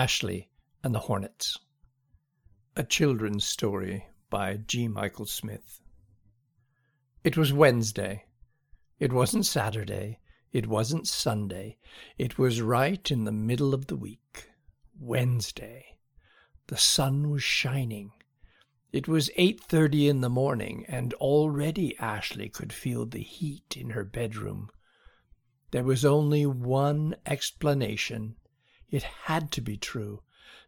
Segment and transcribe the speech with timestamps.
[0.00, 0.48] Ashley
[0.82, 1.58] and the Hornets.
[2.74, 4.88] A children's story by G.
[4.88, 5.82] Michael Smith.
[7.22, 8.24] It was Wednesday.
[8.98, 10.18] It wasn't Saturday.
[10.52, 11.76] It wasn't Sunday.
[12.16, 14.48] It was right in the middle of the week.
[14.98, 15.98] Wednesday.
[16.68, 18.12] The sun was shining.
[18.92, 24.04] It was 8:30 in the morning and already Ashley could feel the heat in her
[24.04, 24.70] bedroom.
[25.72, 28.36] There was only one explanation.
[28.90, 30.22] It had to be true.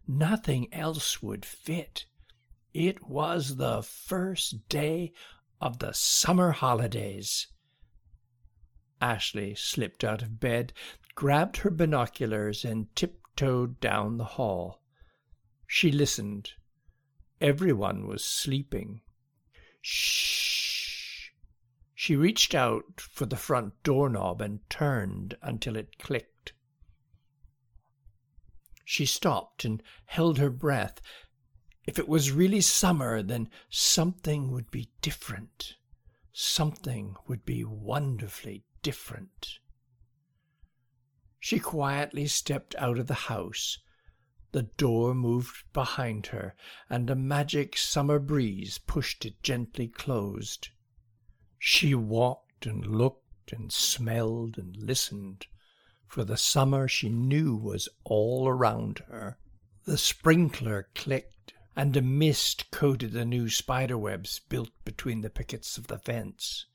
[0.07, 2.07] Nothing else would fit.
[2.73, 5.13] It was the first day
[5.61, 7.49] of the summer holidays.
[9.01, 10.73] Ashley slipped out of bed,
[11.17, 14.83] grabbed her binoculars, and tiptoed down the hall.
[15.67, 16.53] She listened.
[17.41, 19.01] Everyone was sleeping.
[19.81, 21.31] Shh!
[21.95, 26.53] She reached out for the front doorknob and turned until it clicked.
[28.85, 31.01] She stopped and held her breath.
[31.87, 35.77] If it was really summer, then something would be different.
[36.33, 39.59] Something would be wonderfully different.
[41.39, 43.79] She quietly stepped out of the house.
[44.53, 46.55] The door moved behind her,
[46.89, 50.69] and a magic summer breeze pushed it gently closed.
[51.59, 55.47] She walked and looked and smelled and listened
[56.13, 59.39] for the summer she knew was all around her.
[59.85, 65.87] The sprinkler clicked, and a mist coated the new spiderwebs built between the pickets of
[65.87, 66.67] the fence.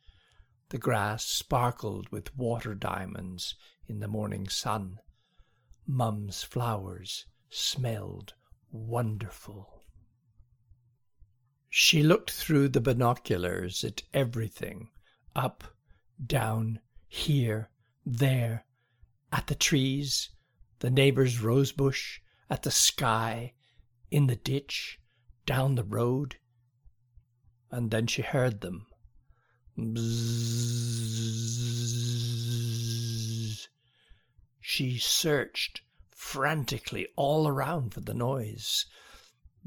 [0.69, 3.53] The grass sparkled with water diamonds
[3.85, 5.01] in the morning sun.
[5.85, 8.33] Mum's flowers smelled
[8.71, 9.83] wonderful.
[11.69, 14.89] She looked through the binoculars at everything
[15.35, 15.63] up,
[16.25, 17.69] down, here,
[18.03, 18.65] there,
[19.31, 20.29] at the trees,
[20.79, 23.53] the neighbor's rosebush, at the sky,
[24.09, 24.99] in the ditch,
[25.45, 26.37] down the road.
[27.71, 28.87] And then she heard them.
[29.77, 30.47] Bzzz.
[34.59, 38.85] She searched frantically all around for the noise.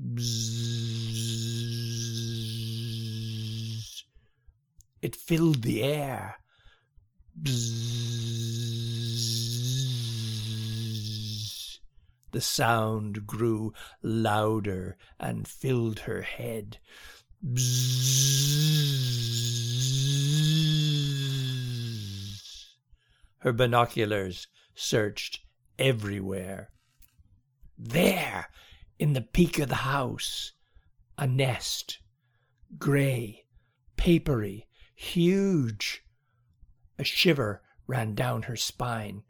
[0.03, 0.71] Bzzz.
[5.03, 6.40] It filled the air.
[7.43, 7.51] The
[12.41, 16.79] sound grew louder and filled her head.
[23.39, 25.41] Her binoculars searched
[25.79, 26.71] everywhere.
[27.79, 28.49] There,
[28.99, 30.53] in the peak of the house,
[31.17, 32.01] a nest,
[32.79, 33.47] gray,
[33.97, 36.05] papery, huge.
[37.01, 39.23] A shiver ran down her spine.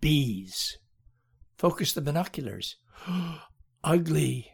[0.00, 0.78] Bees.
[1.58, 2.76] Focus the binoculars.
[3.84, 4.52] Ugly,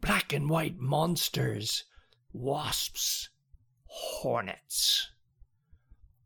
[0.00, 1.84] black and white monsters.
[2.32, 3.28] Wasps.
[3.84, 5.12] Hornets.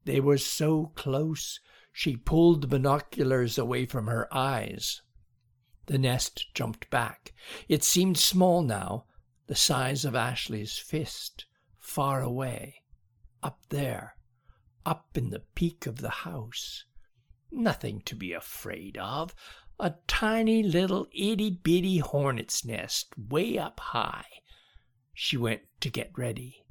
[0.06, 1.60] They were so close
[1.92, 5.02] she pulled the binoculars away from her eyes.
[5.88, 7.34] The nest jumped back.
[7.68, 9.04] It seemed small now,
[9.46, 11.44] the size of Ashley's fist,
[11.76, 12.76] far away,
[13.42, 14.16] up there,
[14.84, 16.84] up in the peak of the house.
[17.50, 19.34] Nothing to be afraid of.
[19.78, 24.26] A tiny little itty bitty hornet's nest way up high.
[25.14, 26.64] She went to get ready.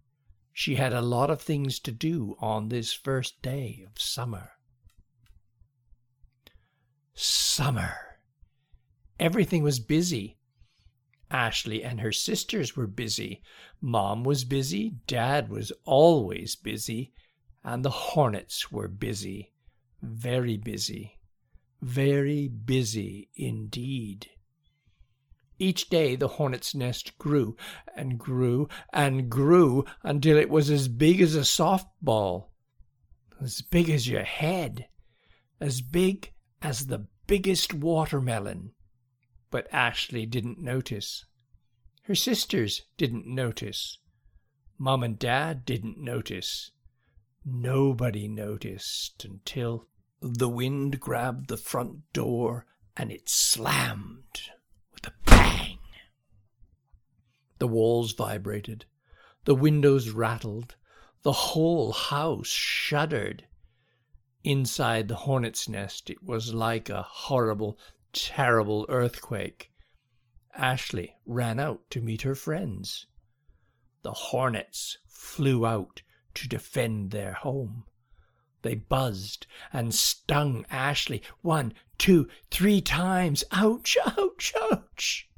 [0.54, 4.52] She had a lot of things to do on this first day of summer.
[7.14, 7.96] Summer.
[9.20, 10.38] Everything was busy.
[11.32, 13.42] Ashley and her sisters were busy.
[13.82, 14.96] Mom was busy.
[15.08, 17.14] Dad was always busy.
[17.72, 19.54] And the hornets were busy.
[20.02, 21.20] Very busy.
[21.84, 24.28] Very busy indeed.
[25.60, 27.56] Each day the hornet's nest grew
[27.96, 32.48] and grew and grew until it was as big as a softball,
[33.40, 34.88] as big as your head,
[35.60, 36.34] as big
[36.64, 38.72] as the biggest watermelon.
[39.52, 41.24] But Ashley didn't notice.
[42.06, 44.00] Her sisters didn't notice.
[44.80, 46.72] Mom and Dad didn't notice.
[47.46, 49.88] Nobody noticed until
[50.22, 52.66] the wind grabbed the front door
[52.98, 54.52] and it slammed
[54.94, 55.80] with a bang.
[57.60, 58.86] The walls vibrated.
[59.46, 60.76] The windows rattled.
[61.22, 63.48] The whole house shuddered.
[64.44, 67.78] Inside the hornet's nest, it was like a horrible,
[68.14, 69.72] terrible earthquake.
[70.54, 73.08] Ashley ran out to meet her friends.
[74.02, 76.02] The hornets flew out
[76.36, 77.86] to defend their home.
[78.62, 83.44] They buzzed and stung Ashley one, two, three times.
[83.52, 85.30] Ouch, ouch, ouch.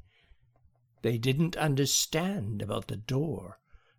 [1.02, 3.58] They didn't understand about the door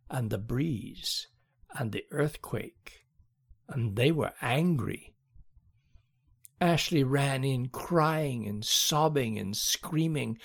[0.10, 1.28] and the breeze
[1.74, 3.06] and the earthquake,
[3.68, 5.13] and they were angry.
[6.62, 10.38] Ashley ran in crying and sobbing and screaming.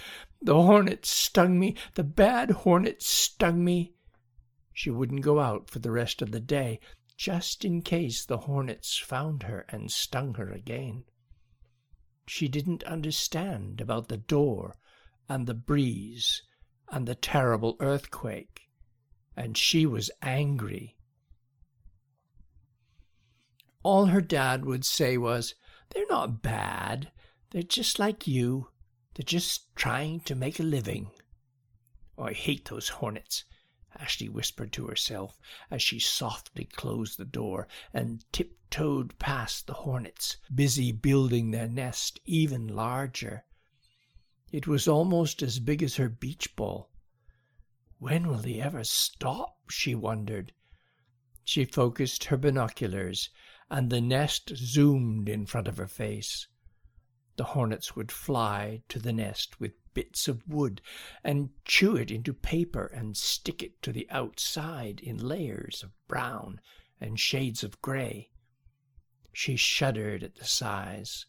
[0.42, 1.76] The hornet stung me.
[1.94, 3.94] The bad hornet stung me.
[4.78, 6.78] She wouldn't go out for the rest of the day,
[7.16, 11.02] just in case the hornets found her and stung her again.
[12.28, 14.76] She didn't understand about the door
[15.28, 16.44] and the breeze
[16.86, 18.68] and the terrible earthquake,
[19.36, 20.96] and she was angry.
[23.82, 25.56] All her dad would say was,
[25.90, 27.10] They're not bad.
[27.50, 28.68] They're just like you.
[29.14, 31.10] They're just trying to make a living.
[32.16, 33.42] Oh, I hate those hornets,
[34.00, 35.40] Ashley whispered to herself
[35.70, 42.20] as she softly closed the door and tiptoed past the hornets, busy building their nest
[42.24, 43.44] even larger.
[44.52, 46.90] It was almost as big as her beach ball.
[47.98, 49.70] When will they ever stop?
[49.70, 50.52] she wondered.
[51.44, 53.30] She focused her binoculars,
[53.68, 56.46] and the nest zoomed in front of her face.
[57.36, 60.80] The hornets would fly to the nest with bits of wood
[61.24, 66.60] and chew it into paper and stick it to the outside in layers of brown
[67.00, 68.30] and shades of gray.
[69.32, 71.26] She shuddered at the size.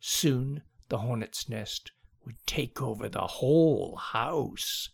[0.00, 1.92] Soon the hornet's nest
[2.26, 4.90] would take over the whole house.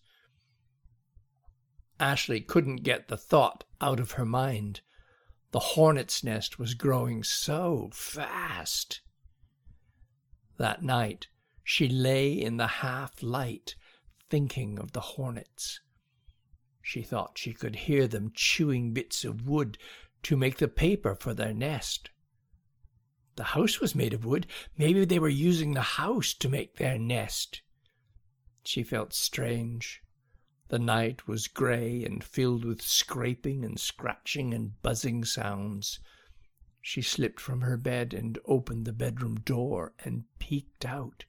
[1.98, 4.82] Ashley couldn't get the thought out of her mind.
[5.50, 9.00] The hornet's nest was growing so fast.
[10.58, 11.26] That night,
[11.70, 13.74] she lay in the half light,
[14.30, 15.80] thinking of the hornets.
[16.80, 19.76] She thought she could hear them chewing bits of wood
[20.22, 22.08] to make the paper for their nest.
[23.36, 24.46] The house was made of wood.
[24.78, 27.60] Maybe they were using the house to make their nest.
[28.64, 30.02] She felt strange.
[30.68, 36.00] The night was grey and filled with scraping and scratching and buzzing sounds.
[36.80, 41.26] She slipped from her bed and opened the bedroom door and peeked out.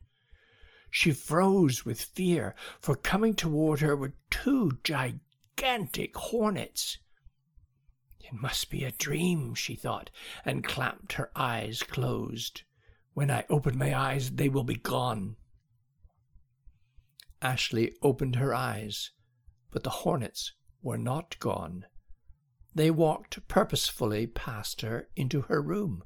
[0.92, 6.98] She froze with fear, for coming toward her were two gigantic hornets.
[8.20, 10.10] It must be a dream, she thought,
[10.46, 12.64] and clamped her eyes closed.
[13.14, 15.36] When I open my eyes, they will be gone.
[17.42, 19.12] Ashley opened her eyes,
[19.72, 21.86] but the hornets were not gone.
[22.76, 26.04] They walked purposefully past her into her room.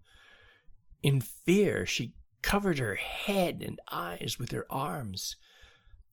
[1.01, 5.35] In fear, she covered her head and eyes with her arms.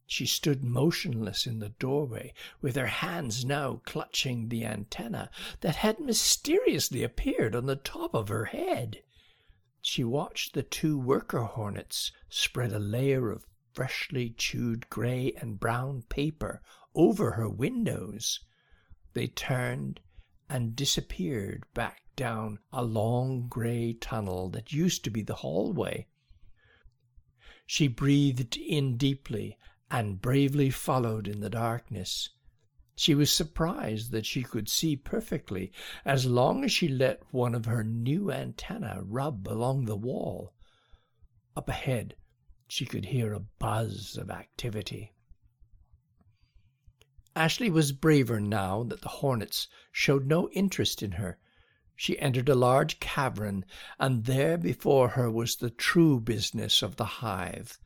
[0.07, 2.33] She stood motionless in the doorway,
[2.63, 5.31] with her hands now clutching the antenna
[5.61, 9.03] that had mysteriously appeared on the top of her head.
[9.83, 16.03] She watched the two worker hornets spread a layer of freshly chewed gray and brown
[16.09, 16.63] paper
[16.95, 18.41] over her windows.
[19.15, 20.01] They turned
[20.49, 26.07] and disappeared back down a long gray tunnel that used to be the hallway.
[27.73, 29.57] She breathed in deeply
[29.93, 32.31] and bravely followed in the darkness.
[32.97, 35.71] She was surprised that she could see perfectly
[36.05, 40.53] as long as she let one of her new antennae rub along the wall.
[41.55, 42.17] Up ahead,
[42.67, 45.15] she could hear a buzz of activity.
[47.37, 51.39] Ashley was braver now that the hornets showed no interest in her.
[52.03, 53.67] She entered a large cavern,
[53.99, 57.79] and there before her was the true business of the hive.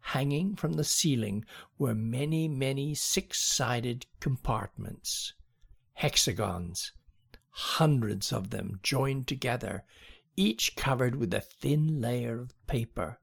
[0.00, 1.44] Hanging from the ceiling
[1.76, 5.34] were many, many six sided compartments,
[5.92, 6.92] hexagons,
[7.50, 9.84] hundreds of them joined together,
[10.36, 13.20] each covered with a thin layer of paper.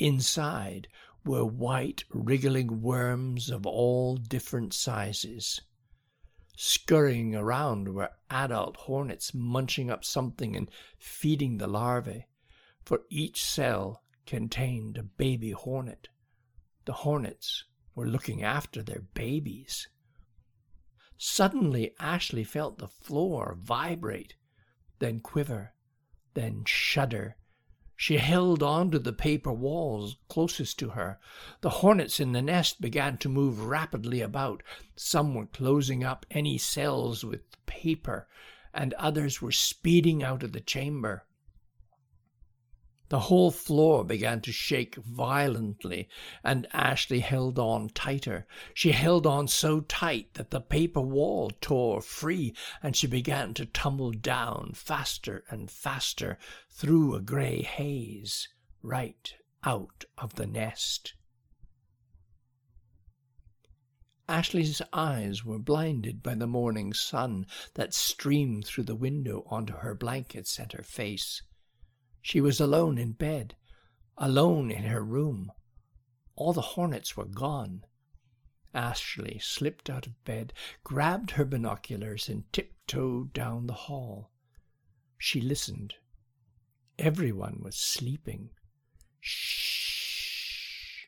[0.00, 0.88] Inside
[1.24, 5.60] were white, wriggling worms of all different sizes.
[6.60, 12.26] Scurrying around were adult hornets munching up something and feeding the larvae,
[12.84, 16.08] for each cell contained a baby hornet.
[16.84, 17.62] The hornets
[17.94, 19.86] were looking after their babies.
[21.16, 24.34] Suddenly, Ashley felt the floor vibrate,
[24.98, 25.74] then quiver,
[26.34, 27.36] then shudder.
[28.00, 31.18] She held on to the paper walls closest to her.
[31.62, 34.62] The hornets in the nest began to move rapidly about.
[34.94, 38.28] Some were closing up any cells with paper,
[38.72, 41.24] and others were speeding out of the chamber.
[43.10, 46.10] The whole floor began to shake violently,
[46.44, 48.46] and Ashley held on tighter.
[48.74, 53.64] She held on so tight that the paper wall tore free, and she began to
[53.64, 56.38] tumble down faster and faster
[56.70, 58.46] through a grey haze,
[58.82, 59.34] right
[59.64, 61.14] out of the nest.
[64.28, 69.94] Ashley's eyes were blinded by the morning sun that streamed through the window onto her
[69.94, 71.40] blankets and her face.
[72.22, 73.56] She was alone in bed,
[74.16, 75.52] alone in her room.
[76.36, 77.84] All the hornets were gone.
[78.74, 80.52] Ashley slipped out of bed,
[80.84, 84.30] grabbed her binoculars, and tiptoed down the hall.
[85.16, 85.94] She listened.
[86.98, 88.50] Everyone was sleeping.
[89.20, 91.06] Shh.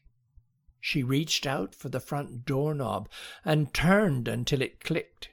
[0.80, 3.08] She reached out for the front doorknob
[3.44, 5.28] and turned until it clicked.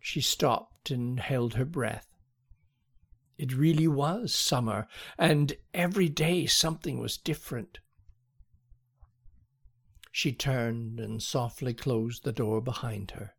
[0.00, 2.15] She stopped and held her breath.
[3.38, 4.88] It really was summer,
[5.18, 7.80] and every day something was different.
[10.10, 13.34] She turned and softly closed the door behind her.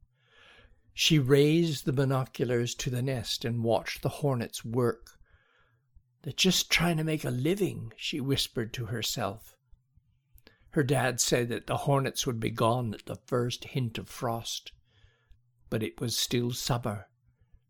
[0.94, 5.20] She raised the binoculars to the nest and watched the hornets work.
[6.22, 9.56] They're just trying to make a living, she whispered to herself.
[10.72, 14.74] Her dad said that the hornets would be gone at the first hint of frost.
[15.72, 17.10] But it was still summer,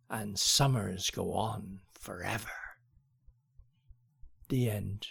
[0.10, 2.48] and summers go on forever.
[4.48, 5.08] The end.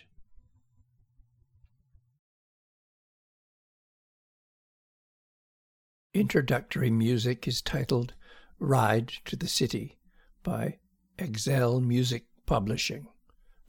[6.15, 8.15] Introductory music is titled
[8.59, 9.99] Ride to the City
[10.43, 10.79] by
[11.19, 13.09] Excel Music Publishing,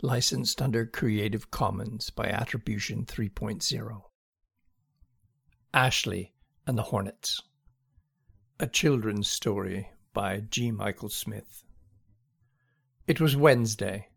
[0.02, 4.04] licensed under Creative Commons by Attribution 3.0.
[5.74, 6.32] Ashley
[6.66, 7.42] and the Hornets,
[8.58, 10.72] a children's story by G.
[10.72, 11.66] Michael Smith.
[13.08, 14.10] It was Wednesday.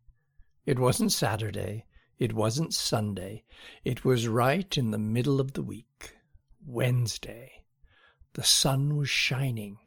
[0.67, 1.87] It wasn't Saturday.
[2.19, 3.45] It wasn't Sunday.
[3.85, 6.17] It was right in the middle of the week.
[6.67, 7.63] Wednesday.
[8.33, 9.79] The sun was shining.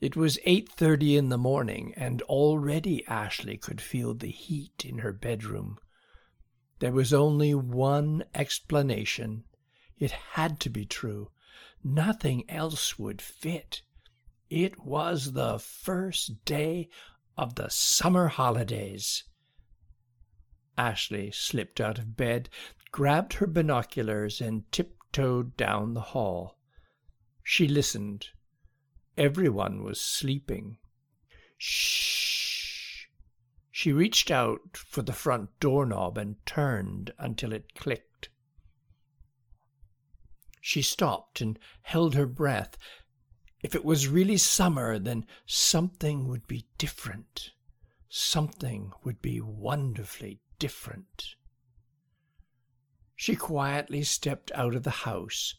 [0.00, 5.12] It was 8:30 in the morning and already Ashley could feel the heat in her
[5.12, 5.76] bedroom.
[6.78, 9.44] There was only one explanation.
[9.98, 11.30] It had to be true.
[11.84, 13.82] Nothing else would fit.
[14.48, 16.88] It was the first day
[17.36, 19.24] of the summer holidays.
[20.76, 22.48] Ashley slipped out of bed,
[22.90, 26.58] grabbed her binoculars, and tiptoed down the hall.
[27.42, 28.28] She listened.
[29.16, 30.78] Everyone was sleeping.
[31.58, 33.06] Shh.
[33.70, 38.28] She reached out for the front doorknob and turned until it clicked.
[40.60, 42.78] She stopped and held her breath
[43.62, 47.52] if it was really summer, then something would be different.
[48.08, 51.36] Something would be wonderfully different.
[53.14, 55.54] She quietly stepped out of the house.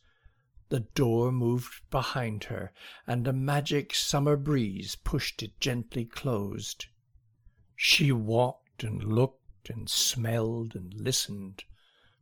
[0.68, 2.74] The door moved behind her,
[3.08, 6.88] and a magic summer breeze pushed it gently closed.
[7.76, 11.64] She walked and looked and smelled and listened,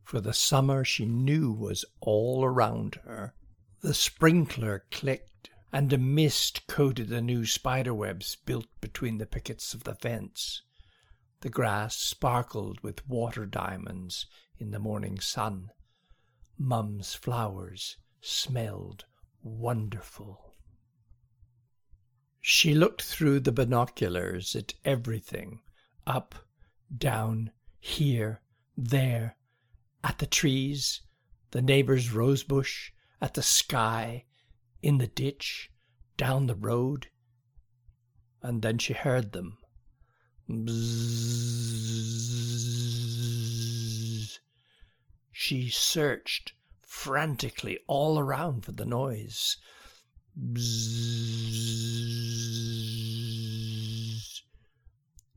[0.04, 3.34] for the summer she knew was all around her.
[3.80, 5.31] The sprinkler clicked
[5.72, 10.62] and a mist coated the new spiderwebs built between the pickets of the fence.
[11.40, 14.26] The grass sparkled with water diamonds
[14.58, 15.70] in the morning sun.
[16.58, 19.06] Mum's flowers smelled
[19.42, 20.54] wonderful.
[22.40, 25.62] She looked through the binoculars at everything
[26.06, 26.34] up,
[26.96, 27.50] down,
[27.80, 28.40] here,
[28.76, 29.36] there,
[30.04, 31.00] at the trees,
[31.52, 34.24] the neighbor's rosebush, at the sky,
[34.82, 35.70] in the ditch,
[36.16, 37.08] down the road.
[38.42, 39.58] And then she heard them.
[40.50, 40.72] Bzzz.
[45.30, 49.56] She searched frantically all around for the noise.
[50.36, 50.82] Bzzz.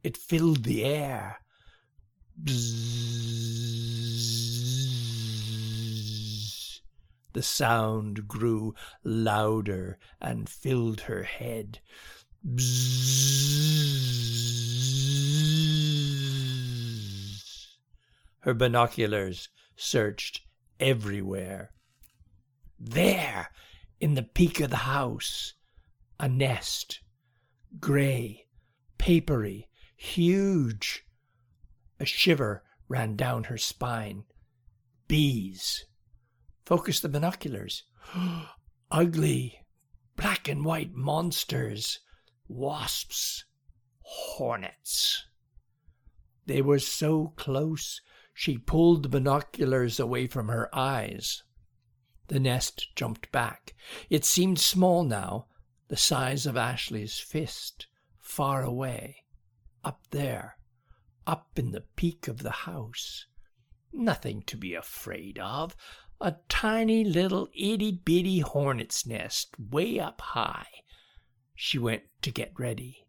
[0.03, 1.37] It filled the air.
[2.43, 2.85] Bzzz.
[7.35, 8.73] The sound grew
[9.03, 11.81] louder and filled her head.
[12.47, 13.25] Bzzz.
[18.39, 20.43] Her binoculars searched
[20.79, 21.73] everywhere.
[22.79, 23.49] There,
[23.99, 25.55] in the peak of the house,
[26.17, 27.01] a nest,
[27.81, 28.45] grey,
[28.97, 31.05] papery, huge.
[31.99, 34.23] A shiver ran down her spine.
[35.09, 35.83] Bees.
[36.65, 37.83] Focus the binoculars.
[38.91, 39.59] Ugly,
[40.15, 41.99] black and white monsters,
[42.47, 43.45] wasps,
[44.01, 45.25] hornets.
[46.45, 48.01] They were so close,
[48.33, 51.43] she pulled the binoculars away from her eyes.
[52.27, 53.75] The nest jumped back.
[54.09, 55.47] It seemed small now,
[55.87, 57.87] the size of Ashley's fist,
[58.19, 59.23] far away,
[59.83, 60.57] up there,
[61.27, 63.27] up in the peak of the house.
[63.93, 65.75] Nothing to be afraid of.
[66.21, 70.67] A tiny little itty bitty hornet's nest way up high.
[71.53, 73.05] She went to get ready.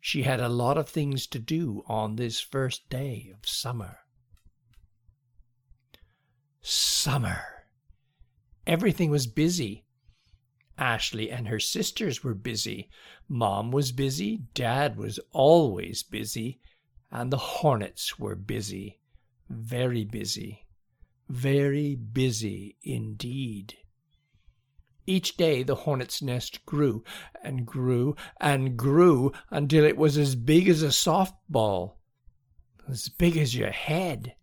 [0.00, 3.98] She had a lot of things to do on this first day of summer.
[6.60, 7.66] Summer.
[8.66, 9.84] Everything was busy.
[10.76, 12.90] Ashley and her sisters were busy.
[13.28, 14.44] Mom was busy.
[14.54, 16.60] Dad was always busy.
[17.10, 19.00] And the hornets were busy.
[19.48, 20.66] Very busy.
[21.30, 23.76] Very busy indeed.
[25.06, 27.04] Each day the hornet's nest grew
[27.44, 31.98] and grew and grew until it was as big as a softball,
[32.88, 34.34] as big as your head,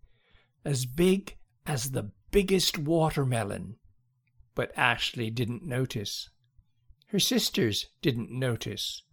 [0.64, 3.76] as big as the biggest watermelon.
[4.56, 6.30] But Ashley didn't notice.
[7.08, 9.04] Her sisters didn't notice.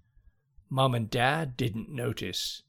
[0.71, 2.63] Mom and Dad didn't notice.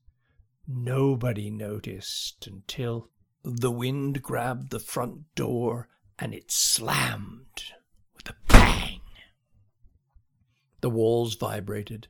[0.68, 3.12] Nobody noticed until
[3.48, 5.88] the wind grabbed the front door
[6.18, 7.74] and it slammed
[8.16, 9.02] with a bang.
[10.82, 12.08] The walls vibrated,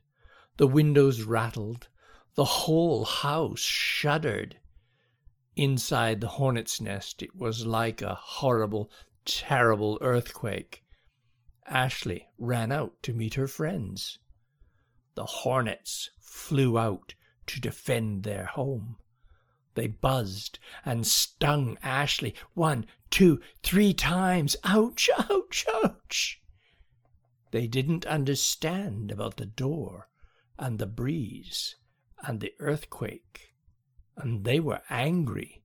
[0.56, 1.90] the windows rattled,
[2.36, 4.60] the whole house shuddered.
[5.58, 8.90] Inside the hornet's nest, it was like a horrible,
[9.26, 10.86] terrible earthquake.
[11.66, 14.20] Ashley ran out to meet her friends.
[15.16, 17.14] The hornets flew out
[17.48, 19.00] to defend their home.
[19.76, 24.56] They buzzed and stung Ashley one, two, three times.
[24.64, 26.42] Ouch, ouch, ouch.
[27.52, 30.10] They didn't understand about the door
[30.58, 31.76] and the breeze
[32.26, 33.54] and the earthquake,
[34.18, 35.62] and they were angry.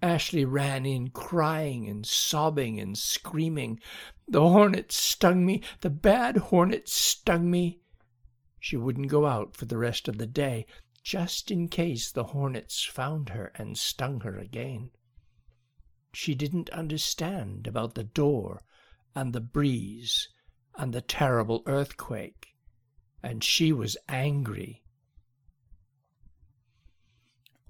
[0.00, 3.80] Ashley ran in crying and sobbing and screaming.
[4.28, 7.80] The hornet stung me, the bad hornet stung me.
[8.60, 10.66] She wouldn't go out for the rest of the day
[11.08, 14.90] just in case the hornets found her and stung her again.
[16.12, 18.60] She didn't understand about the door
[19.14, 20.28] and the breeze
[20.76, 22.48] and the terrible earthquake,
[23.22, 24.82] and she was angry.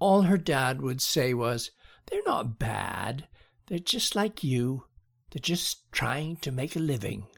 [0.01, 1.71] All her dad would say was,
[2.07, 3.29] They're not bad.
[3.69, 4.87] They're just like you.
[5.31, 7.29] They're just trying to make a living.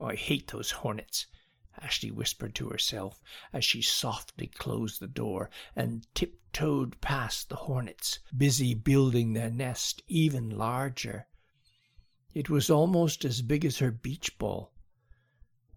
[0.00, 1.26] Oh, I hate those hornets.
[1.80, 8.20] Ashley whispered to herself as she softly closed the door and tiptoed past the hornets,
[8.36, 11.26] busy building their nest even larger.
[12.32, 14.72] It was almost as big as her beach ball.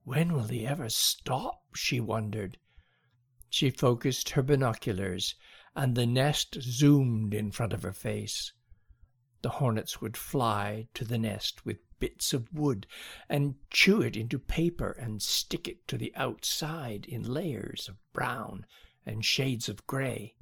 [0.03, 1.63] When will they ever stop?
[1.75, 2.57] she wondered.
[3.49, 5.35] She focused her binoculars,
[5.75, 8.53] and the nest zoomed in front of her face.
[9.41, 12.87] The hornets would fly to the nest with bits of wood
[13.29, 18.65] and chew it into paper and stick it to the outside in layers of brown
[19.05, 20.35] and shades of gray.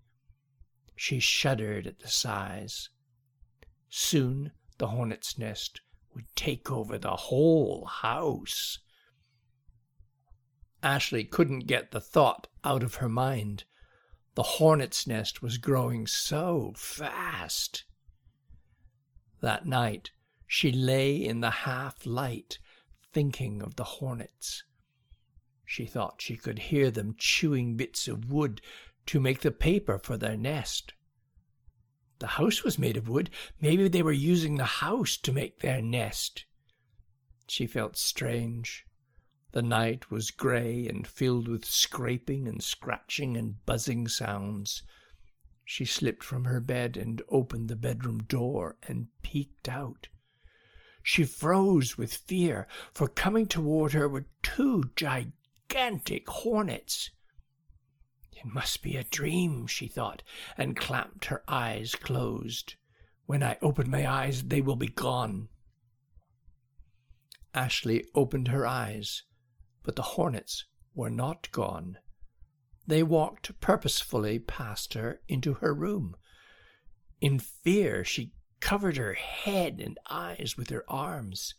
[0.96, 2.89] She shuddered at the size.
[3.89, 5.82] Soon the hornet's nest
[6.13, 8.80] would take over the whole house.
[10.82, 13.65] Ashley couldn't get the thought out of her mind.
[14.36, 17.86] The hornet's nest was growing so fast.
[19.41, 20.12] That night,
[20.56, 22.60] she lay in the half light,
[23.12, 24.63] thinking of the hornets.
[25.65, 28.62] She thought she could hear them chewing bits of wood
[29.08, 30.94] to make the paper for their nest.
[32.20, 33.30] The house was made of wood.
[33.60, 36.46] Maybe they were using the house to make their nest.
[37.50, 38.86] She felt strange.
[39.52, 44.84] The night was grey and filled with scraping and scratching and buzzing sounds.
[45.65, 50.08] She slipped from her bed and opened the bedroom door and peeked out.
[51.08, 57.12] She froze with fear, for coming toward her were two gigantic hornets.
[58.32, 60.24] It must be a dream, she thought,
[60.58, 62.74] and clamped her eyes closed.
[63.28, 65.50] When I open my eyes, they will be gone.
[67.54, 69.22] Ashley opened her eyes,
[69.84, 70.65] but the hornets
[70.96, 72.00] were not gone.
[72.88, 76.15] They walked purposefully past her into her room.
[77.22, 78.34] In fear, she
[78.65, 81.54] covered her head and eyes with her arms.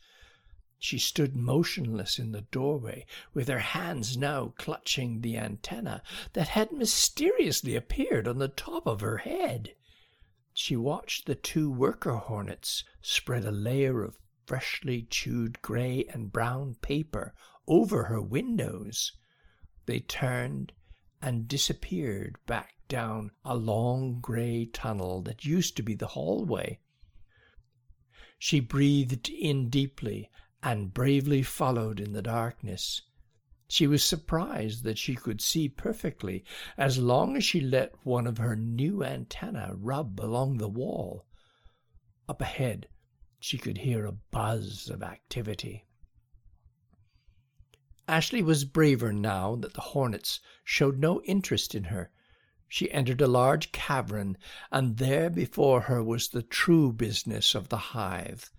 [0.77, 6.73] She stood motionless in the doorway, with her hands now clutching the antenna that had
[6.73, 9.77] mysteriously appeared on the top of her head.
[10.53, 16.75] She watched the two worker hornets spread a layer of freshly chewed gray and brown
[16.83, 17.35] paper
[17.69, 19.12] over her windows.
[19.87, 20.73] They turned
[21.23, 26.81] and disappeared back down a long grey tunnel that used to be the hallway.
[28.38, 30.31] She breathed in deeply
[30.62, 33.03] and bravely followed in the darkness.
[33.68, 36.44] She was surprised that she could see perfectly
[36.77, 41.27] as long as she let one of her new antennae rub along the wall.
[42.29, 42.88] Up ahead,
[43.40, 45.85] she could hear a buzz of activity.
[48.09, 52.12] Ashley was braver now that the hornets showed no interest in her.
[52.68, 54.37] She entered a large cavern,
[54.72, 58.50] and there before her was the true business of the hive.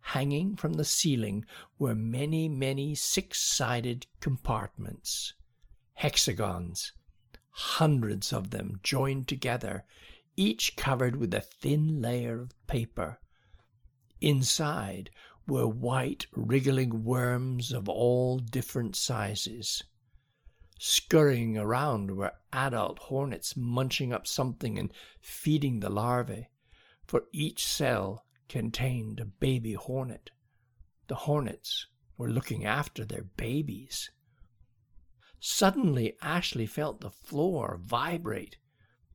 [0.00, 1.46] Hanging from the ceiling
[1.78, 5.34] were many, many six sided compartments,
[5.94, 6.92] hexagons,
[7.50, 9.84] hundreds of them joined together,
[10.36, 13.20] each covered with a thin layer of paper.
[14.20, 15.10] Inside
[15.46, 19.84] were white, wriggling worms of all different sizes.
[20.78, 26.48] Scurrying around were adult hornets munching up something and feeding the larvae,
[27.06, 30.30] for each cell contained a baby hornet.
[31.06, 34.10] The hornets were looking after their babies.
[35.40, 38.56] Suddenly, Ashley felt the floor vibrate,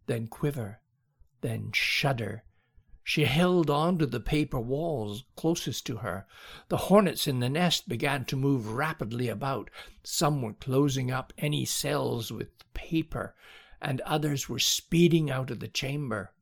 [0.05, 0.81] then quiver,
[1.41, 2.43] then shudder
[3.09, 6.27] she held on to the paper walls closest to her.
[6.67, 9.71] The hornets in the nest began to move rapidly about.
[10.03, 13.33] Some were closing up any cells with paper,
[13.81, 16.33] and others were speeding out of the chamber.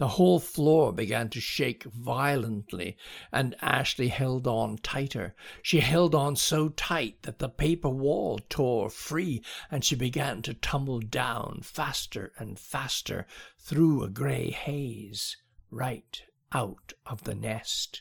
[0.00, 2.96] The whole floor began to shake violently,
[3.30, 5.34] and Ashley held on tighter.
[5.62, 10.54] She held on so tight that the paper wall tore free, and she began to
[10.54, 13.26] tumble down faster and faster
[13.58, 15.36] through a grey haze,
[15.70, 18.00] right out of the nest.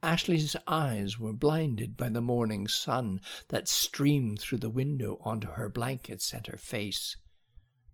[0.00, 5.68] Ashley's eyes were blinded by the morning sun that streamed through the window onto her
[5.68, 7.16] blankets and her face.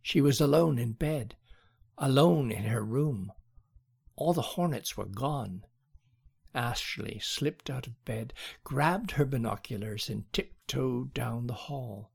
[0.02, 1.36] She was alone in bed,
[1.96, 3.32] alone in her room.
[4.16, 5.64] All the hornets were gone.
[6.54, 8.34] Ashley slipped out of bed,
[8.64, 12.10] grabbed her binoculars, and tiptoed down the hall.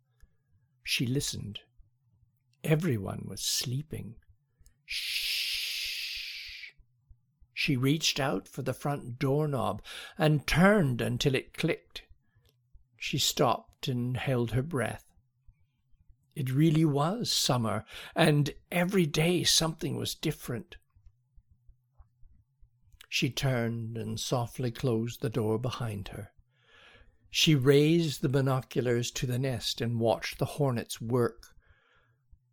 [0.84, 1.62] She listened.
[2.64, 4.16] Everyone was sleeping.
[4.86, 6.74] Shh.
[7.54, 9.82] She reached out for the front doorknob
[10.18, 12.04] and turned until it clicked.
[12.98, 15.07] She stopped and held her breath.
[16.38, 17.84] It really was summer,
[18.16, 20.78] and every day something was different.
[23.10, 26.34] She turned and softly closed the door behind her.
[27.32, 31.56] She raised the binoculars to the nest and watched the hornets work.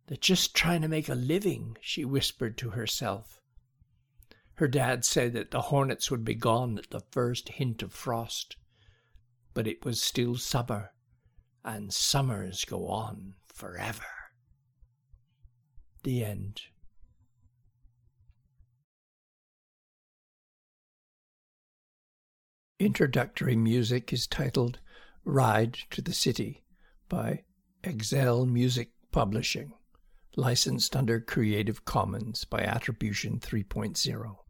[0.07, 3.39] They're just trying to make a living, she whispered to herself.
[4.55, 8.55] Her dad said that the hornets would be gone at the first hint of frost.
[9.53, 10.95] But it was still summer,
[11.63, 14.03] and summers go on forever.
[16.03, 16.61] The end.
[22.79, 24.79] Introductory music is titled
[25.23, 26.65] Ride to the City
[27.07, 27.43] by
[27.83, 29.71] Excel Music Publishing,
[30.35, 34.44] licensed under Creative Commons by Attribution 3.0.